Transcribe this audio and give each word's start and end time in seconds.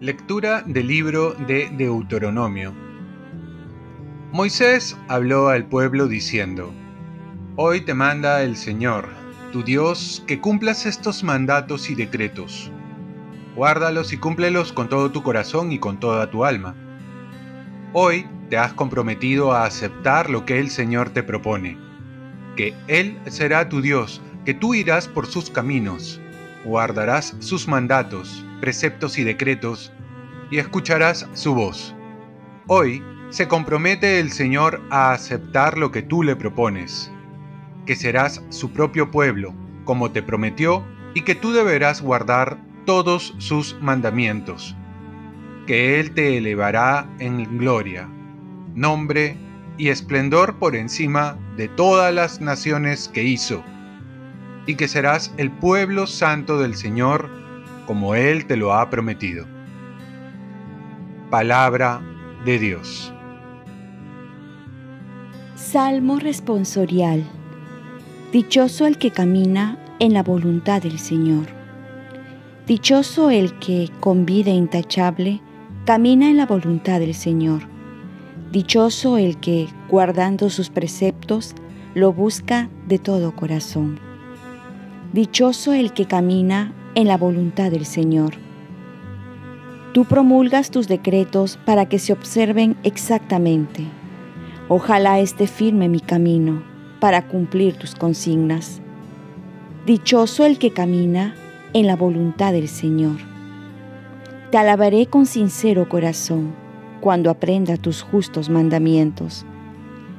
Lectura 0.00 0.62
del 0.62 0.86
libro 0.86 1.34
de 1.34 1.68
Deuteronomio. 1.76 2.72
Moisés 4.32 4.96
habló 5.08 5.48
al 5.48 5.66
pueblo 5.66 6.08
diciendo, 6.08 6.72
Hoy 7.56 7.82
te 7.82 7.92
manda 7.92 8.42
el 8.42 8.56
Señor, 8.56 9.10
tu 9.52 9.62
Dios, 9.62 10.24
que 10.26 10.40
cumplas 10.40 10.86
estos 10.86 11.22
mandatos 11.22 11.90
y 11.90 11.94
decretos. 11.94 12.72
Guárdalos 13.54 14.14
y 14.14 14.16
cúmplelos 14.16 14.72
con 14.72 14.88
todo 14.88 15.10
tu 15.10 15.22
corazón 15.22 15.70
y 15.70 15.78
con 15.78 16.00
toda 16.00 16.30
tu 16.30 16.46
alma. 16.46 16.74
Hoy 17.92 18.26
te 18.50 18.58
has 18.58 18.72
comprometido 18.74 19.52
a 19.52 19.64
aceptar 19.64 20.28
lo 20.28 20.44
que 20.44 20.58
el 20.58 20.70
Señor 20.70 21.10
te 21.10 21.22
propone, 21.22 21.78
que 22.56 22.74
Él 22.88 23.16
será 23.28 23.68
tu 23.68 23.80
Dios, 23.80 24.20
que 24.44 24.54
tú 24.54 24.74
irás 24.74 25.06
por 25.06 25.26
sus 25.26 25.50
caminos, 25.50 26.20
guardarás 26.64 27.36
sus 27.38 27.68
mandatos, 27.68 28.44
preceptos 28.60 29.18
y 29.18 29.24
decretos, 29.24 29.92
y 30.50 30.58
escucharás 30.58 31.28
su 31.32 31.54
voz. 31.54 31.94
Hoy 32.66 33.04
se 33.30 33.46
compromete 33.46 34.18
el 34.18 34.32
Señor 34.32 34.82
a 34.90 35.12
aceptar 35.12 35.78
lo 35.78 35.92
que 35.92 36.02
tú 36.02 36.24
le 36.24 36.34
propones, 36.34 37.10
que 37.86 37.94
serás 37.94 38.42
su 38.48 38.72
propio 38.72 39.12
pueblo, 39.12 39.54
como 39.84 40.10
te 40.10 40.24
prometió, 40.24 40.84
y 41.14 41.22
que 41.22 41.36
tú 41.36 41.52
deberás 41.52 42.02
guardar 42.02 42.58
todos 42.84 43.32
sus 43.38 43.76
mandamientos, 43.80 44.76
que 45.68 46.00
Él 46.00 46.10
te 46.12 46.36
elevará 46.36 47.08
en 47.20 47.58
gloria, 47.58 48.08
nombre 48.74 49.36
y 49.76 49.88
esplendor 49.88 50.58
por 50.58 50.76
encima 50.76 51.38
de 51.56 51.68
todas 51.68 52.12
las 52.14 52.40
naciones 52.40 53.08
que 53.08 53.24
hizo, 53.24 53.62
y 54.66 54.74
que 54.74 54.88
serás 54.88 55.32
el 55.36 55.50
pueblo 55.50 56.06
santo 56.06 56.58
del 56.58 56.74
Señor, 56.74 57.30
como 57.86 58.14
Él 58.14 58.46
te 58.46 58.56
lo 58.56 58.74
ha 58.74 58.90
prometido. 58.90 59.46
Palabra 61.30 62.02
de 62.44 62.58
Dios. 62.58 63.12
Salmo 65.54 66.18
responsorial. 66.18 67.24
Dichoso 68.32 68.86
el 68.86 68.98
que 68.98 69.10
camina 69.10 69.78
en 69.98 70.14
la 70.14 70.22
voluntad 70.22 70.82
del 70.82 70.98
Señor. 70.98 71.46
Dichoso 72.66 73.30
el 73.30 73.58
que, 73.58 73.90
con 74.00 74.26
vida 74.26 74.50
intachable, 74.50 75.40
camina 75.84 76.28
en 76.28 76.36
la 76.36 76.46
voluntad 76.46 77.00
del 77.00 77.14
Señor. 77.14 77.69
Dichoso 78.52 79.16
el 79.16 79.36
que, 79.36 79.68
guardando 79.88 80.50
sus 80.50 80.70
preceptos, 80.70 81.54
lo 81.94 82.12
busca 82.12 82.68
de 82.88 82.98
todo 82.98 83.36
corazón. 83.36 84.00
Dichoso 85.12 85.72
el 85.72 85.92
que 85.92 86.06
camina 86.06 86.72
en 86.96 87.06
la 87.06 87.16
voluntad 87.16 87.70
del 87.70 87.86
Señor. 87.86 88.34
Tú 89.94 90.04
promulgas 90.04 90.72
tus 90.72 90.88
decretos 90.88 91.60
para 91.64 91.88
que 91.88 92.00
se 92.00 92.12
observen 92.12 92.76
exactamente. 92.82 93.84
Ojalá 94.68 95.20
esté 95.20 95.46
firme 95.46 95.88
mi 95.88 96.00
camino 96.00 96.64
para 96.98 97.28
cumplir 97.28 97.76
tus 97.76 97.94
consignas. 97.94 98.80
Dichoso 99.86 100.44
el 100.44 100.58
que 100.58 100.72
camina 100.72 101.36
en 101.72 101.86
la 101.86 101.94
voluntad 101.94 102.52
del 102.52 102.66
Señor. 102.66 103.18
Te 104.50 104.58
alabaré 104.58 105.06
con 105.06 105.26
sincero 105.26 105.88
corazón 105.88 106.59
cuando 107.00 107.30
aprenda 107.30 107.76
tus 107.76 108.02
justos 108.02 108.48
mandamientos. 108.48 109.44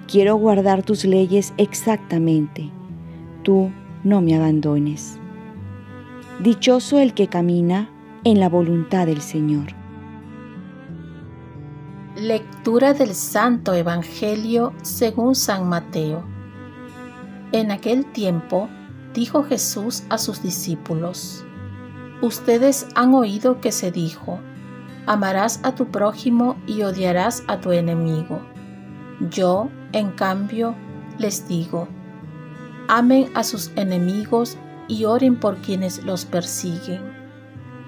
Quiero 0.08 0.36
guardar 0.36 0.84
tus 0.84 1.06
leyes 1.06 1.54
exactamente. 1.58 2.70
Tú 3.44 3.72
no 4.04 4.22
me 4.22 4.36
abandones. 4.36 5.20
Dichoso 6.40 7.00
el 7.00 7.14
que 7.14 7.28
camina 7.28 7.89
en 8.23 8.39
la 8.39 8.50
voluntad 8.50 9.05
del 9.05 9.22
Señor. 9.22 9.67
Lectura 12.16 12.94
del 12.94 13.16
Santo 13.16 13.73
Evangelio 13.73 14.73
según 14.82 15.34
San 15.36 15.70
Mateo. 15.70 16.23
En 17.52 17.72
aquel 17.72 18.05
tiempo 18.05 18.70
dijo 19.14 19.44
Jesús 19.44 20.04
a 20.10 20.17
sus 20.17 20.44
discípulos, 20.44 21.45
Ustedes 22.22 22.88
han 22.95 23.16
oído 23.16 23.61
que 23.61 23.72
se 23.72 23.92
dijo, 23.92 24.39
amarás 25.11 25.60
a 25.64 25.76
tu 25.76 25.88
prójimo 25.88 26.55
y 26.67 26.83
odiarás 26.83 27.44
a 27.48 27.60
tu 27.60 27.73
enemigo. 27.73 28.39
Yo, 29.30 29.67
en 29.92 30.11
cambio, 30.11 30.73
les 31.17 31.49
digo, 31.49 31.89
amen 32.88 33.30
a 33.36 33.44
sus 33.44 33.73
enemigos 33.76 34.58
y 34.88 35.04
oren 35.04 35.38
por 35.38 35.58
quienes 35.58 36.02
los 36.05 36.23
persiguen. 36.23 37.02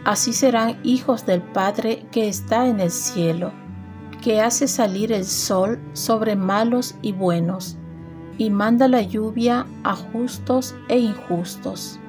Así 0.03 0.33
serán 0.33 0.77
hijos 0.83 1.25
del 1.25 1.41
Padre 1.41 2.05
que 2.11 2.27
está 2.27 2.67
en 2.67 2.81
el 2.81 2.91
cielo, 2.91 3.53
que 4.21 4.41
hace 4.41 4.67
salir 4.67 5.13
el 5.13 5.23
sol 5.23 5.79
sobre 5.93 6.35
malos 6.35 6.95
y 7.01 7.13
buenos, 7.13 7.77
y 8.37 8.49
manda 8.49 8.89
la 8.89 9.01
lluvia 9.01 9.65
a 9.85 9.95
justos 9.95 10.75
e 10.89 10.99
injustos. 10.99 12.01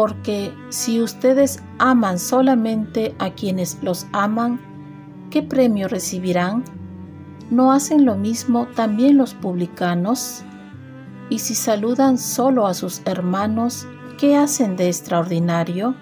Porque 0.00 0.54
si 0.70 1.02
ustedes 1.02 1.62
aman 1.78 2.18
solamente 2.18 3.14
a 3.18 3.32
quienes 3.34 3.82
los 3.82 4.06
aman, 4.12 4.58
¿qué 5.28 5.42
premio 5.42 5.88
recibirán? 5.88 6.64
¿No 7.50 7.70
hacen 7.70 8.06
lo 8.06 8.14
mismo 8.16 8.66
también 8.74 9.18
los 9.18 9.34
publicanos? 9.34 10.42
Y 11.28 11.40
si 11.40 11.54
saludan 11.54 12.16
solo 12.16 12.66
a 12.66 12.72
sus 12.72 13.02
hermanos, 13.04 13.86
¿qué 14.16 14.38
hacen 14.38 14.74
de 14.74 14.86
extraordinario? 14.86 15.94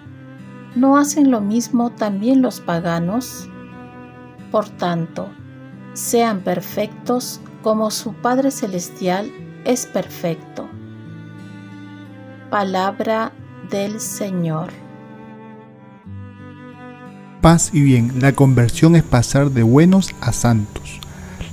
¿No 0.77 0.95
hacen 0.95 1.29
lo 1.29 1.41
mismo 1.41 1.89
también 1.89 2.41
los 2.41 2.61
paganos? 2.61 3.49
Por 4.49 4.69
tanto, 4.69 5.27
sean 5.91 6.39
perfectos 6.39 7.41
como 7.61 7.91
su 7.91 8.13
Padre 8.13 8.51
Celestial 8.51 9.29
es 9.65 9.87
perfecto. 9.87 10.69
Palabra 12.49 13.33
del 13.69 13.99
Señor. 13.99 14.69
Paz 17.41 17.69
y 17.71 17.81
bien, 17.81 18.13
la 18.19 18.33
conversión 18.33 18.95
es 18.95 19.03
pasar 19.03 19.51
de 19.51 19.63
buenos 19.63 20.11
a 20.21 20.33
santos. 20.33 20.99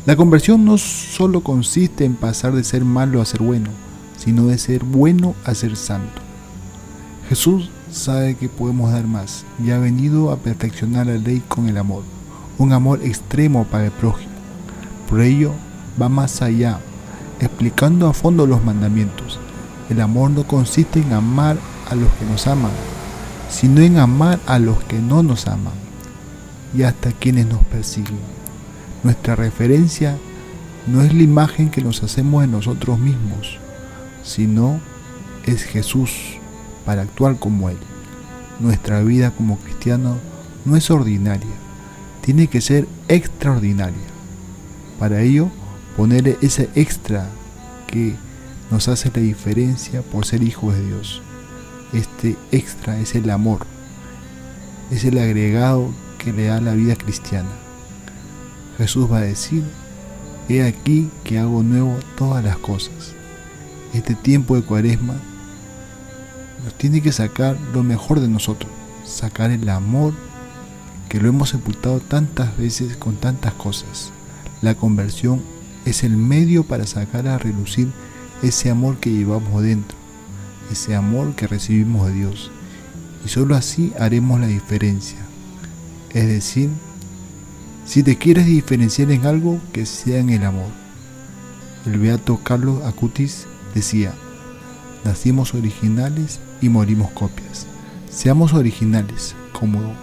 La 0.04 0.16
conversión 0.16 0.65
no 0.65 0.78
solo 0.78 1.43
consiste 1.43 2.05
en 2.05 2.15
pasar 2.15 2.53
de 2.55 2.65
ser 2.65 2.84
malo 2.84 3.21
a 3.21 3.25
ser 3.25 3.43
bueno, 3.43 3.71
sino 4.16 4.47
de 4.47 4.59
ser 4.59 4.84
bueno 4.84 5.34
a 5.44 5.55
ser 5.55 5.76
santo. 5.76 6.22
Jesús 7.28 7.71
sabe 7.91 8.34
que 8.34 8.49
podemos 8.49 8.93
dar 8.93 9.06
más 9.06 9.44
y 9.62 9.71
ha 9.71 9.78
venido 9.78 10.31
a 10.31 10.38
perfeccionar 10.38 11.06
la 11.06 11.19
ley 11.19 11.43
con 11.49 11.69
el 11.69 11.76
amor, 11.76 12.03
un 12.59 12.72
amor 12.72 13.00
extremo 13.03 13.65
para 13.65 13.87
el 13.87 13.93
prójimo. 13.93 14.32
Por 15.09 15.21
ello, 15.21 15.53
va 16.00 16.09
más 16.09 16.43
allá, 16.43 16.81
explicando 17.41 18.09
a 18.09 18.12
fondo 18.12 18.47
los 18.47 18.65
mandamientos. 18.65 19.38
El 19.88 20.00
amor 20.00 20.31
no 20.31 20.44
consiste 20.44 21.00
en 21.00 21.12
amar 21.12 21.59
a 21.88 21.94
los 21.94 22.10
que 22.14 22.24
nos 22.24 22.47
aman, 22.47 22.72
sino 23.48 23.80
en 23.80 23.98
amar 23.98 24.41
a 24.47 24.58
los 24.58 24.82
que 24.84 24.98
no 24.98 25.22
nos 25.22 25.47
aman 25.47 25.74
y 26.76 26.82
hasta 26.82 27.12
quienes 27.12 27.47
nos 27.47 27.64
persiguen. 27.64 28.19
Nuestra 29.02 29.36
referencia 29.36 30.16
no 30.86 31.02
es 31.02 31.14
la 31.14 31.22
imagen 31.22 31.70
que 31.70 31.82
nos 31.82 32.02
hacemos 32.02 32.42
de 32.42 32.48
nosotros 32.48 32.98
mismos, 32.98 33.58
sino 34.22 34.80
es 35.44 35.62
Jesús 35.62 36.38
para 36.84 37.02
actuar 37.02 37.38
como 37.38 37.70
Él. 37.70 37.78
Nuestra 38.60 39.02
vida 39.02 39.30
como 39.30 39.58
cristiano 39.58 40.16
no 40.64 40.76
es 40.76 40.91
ordinaria, 40.91 41.54
tiene 42.22 42.48
que 42.48 42.60
ser 42.60 42.88
extraordinaria. 43.08 43.96
Para 44.98 45.20
ello, 45.20 45.48
poner 45.96 46.38
ese 46.41 46.69
extra 46.75 47.28
que 47.87 48.16
nos 48.70 48.88
hace 48.88 49.11
la 49.14 49.22
diferencia 49.22 50.02
por 50.02 50.26
ser 50.26 50.43
hijos 50.43 50.75
de 50.75 50.87
Dios. 50.87 51.22
Este 51.96 52.37
extra 52.52 53.00
es 53.00 53.14
el 53.14 53.31
amor, 53.31 53.60
es 54.90 55.04
el 55.04 55.16
agregado 55.16 55.94
que 56.19 56.31
le 56.31 56.44
da 56.44 56.60
la 56.60 56.75
vida 56.75 56.94
cristiana. 56.94 57.48
Jesús 58.76 59.10
va 59.10 59.16
a 59.16 59.22
decir, 59.22 59.64
he 60.50 60.62
aquí 60.62 61.08
que 61.25 61.38
hago 61.38 61.62
nuevo 61.62 61.96
todas 62.19 62.44
las 62.44 62.58
cosas. 62.58 63.14
Este 63.94 64.14
tiempo 64.14 64.56
de 64.56 64.62
cuaresma 64.62 65.14
nos 66.62 66.75
tiene 66.75 67.00
que 67.00 67.12
sacar 67.12 67.56
lo 67.72 67.82
mejor 67.82 68.20
de 68.20 68.28
nosotros, 68.28 68.70
sacar 69.06 69.50
el 69.50 69.66
amor 69.70 70.12
que 71.08 71.19
lo 71.19 71.31
hemos 71.31 71.49
sepultado 71.49 72.00
tantas 72.00 72.58
veces 72.58 72.99
con 72.99 73.16
tantas 73.16 73.54
cosas. 73.54 74.12
La 74.60 74.75
conversión 74.75 75.40
es 75.87 76.04
el 76.04 76.19
medio 76.19 76.62
para 76.64 76.87
sacar 76.87 77.26
a 77.26 77.38
relucir 77.38 77.88
ese 78.42 78.69
amor 78.69 78.99
que 78.99 79.12
llevamos 79.12 79.62
dentro, 79.62 79.95
ese 80.70 80.94
amor 80.94 81.34
que 81.34 81.46
recibimos 81.46 82.08
de 82.08 82.14
Dios. 82.14 82.50
Y 83.24 83.28
solo 83.28 83.56
así 83.56 83.92
haremos 83.98 84.40
la 84.40 84.46
diferencia. 84.46 85.18
Es 86.10 86.26
decir, 86.26 86.70
si 87.84 88.02
te 88.02 88.16
quieres 88.18 88.46
diferenciar 88.46 89.10
en 89.10 89.26
algo, 89.26 89.60
que 89.72 89.86
sea 89.86 90.18
en 90.18 90.30
el 90.30 90.44
amor. 90.44 90.70
el 91.84 91.98
beato 91.98 92.40
Carlos 92.42 92.84
Acutis 92.84 93.46
decía, 93.74 94.12
nacimos 95.04 95.54
originales 95.54 96.40
y 96.60 96.68
morimos 96.68 97.10
copias. 97.12 97.66
Seamos 98.10 98.54
originales 98.54 99.36
como 99.52 99.94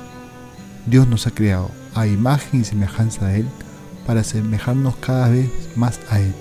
Dios 0.86 1.07
nos 1.07 1.27
ha 1.27 1.31
creado 1.31 1.71
a 1.94 2.07
imagen 2.07 2.62
y 2.62 2.63
semejanza 2.63 3.27
de 3.27 3.42
Él 3.42 3.48
para 4.06 4.21
asemejarnos 4.21 4.95
cada 4.98 5.30
vez 5.30 5.50
más 5.75 6.00
a 6.10 6.19
Él. 6.19 6.33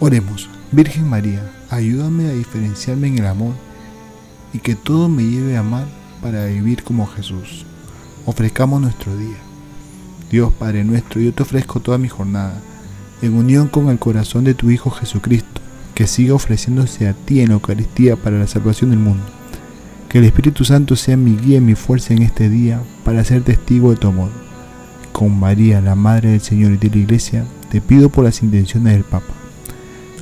Oremos, 0.00 0.48
Virgen 0.72 1.08
María, 1.08 1.50
ayúdame 1.68 2.28
a 2.28 2.32
diferenciarme 2.32 3.08
en 3.08 3.18
el 3.18 3.26
amor 3.26 3.54
y 4.52 4.60
que 4.60 4.76
todo 4.76 5.08
me 5.08 5.24
lleve 5.24 5.56
a 5.56 5.60
amar 5.60 5.84
para 6.22 6.46
vivir 6.46 6.84
como 6.84 7.08
Jesús. 7.08 7.66
Ofrezcamos 8.24 8.80
nuestro 8.80 9.16
día. 9.16 9.36
Dios 10.30 10.52
Padre 10.52 10.84
nuestro, 10.84 11.20
yo 11.20 11.34
te 11.34 11.42
ofrezco 11.42 11.80
toda 11.80 11.98
mi 11.98 12.08
jornada, 12.08 12.54
en 13.20 13.34
unión 13.34 13.66
con 13.66 13.88
el 13.88 13.98
corazón 13.98 14.44
de 14.44 14.54
tu 14.54 14.70
Hijo 14.70 14.90
Jesucristo, 14.90 15.60
que 15.96 16.06
siga 16.06 16.34
ofreciéndose 16.34 17.08
a 17.08 17.14
ti 17.14 17.40
en 17.40 17.48
la 17.48 17.54
Eucaristía 17.54 18.14
para 18.14 18.38
la 18.38 18.46
salvación 18.46 18.90
del 18.90 19.00
mundo. 19.00 19.24
Que 20.08 20.18
el 20.18 20.24
Espíritu 20.24 20.64
Santo 20.64 20.94
sea 20.94 21.16
mi 21.16 21.36
guía 21.36 21.56
y 21.56 21.62
mi 21.62 21.74
fuerza 21.74 22.14
en 22.14 22.22
este 22.22 22.48
día 22.48 22.80
para 23.04 23.24
ser 23.24 23.42
testigo 23.42 23.90
de 23.90 23.96
tu 23.96 24.06
amor. 24.06 24.30
Con 25.10 25.36
María, 25.36 25.80
la 25.80 25.96
Madre 25.96 26.30
del 26.30 26.40
Señor 26.40 26.70
y 26.70 26.76
de 26.76 26.90
la 26.90 26.96
Iglesia, 26.96 27.44
te 27.72 27.80
pido 27.80 28.08
por 28.08 28.22
las 28.22 28.40
intenciones 28.44 28.92
del 28.92 29.02
Papa. 29.02 29.39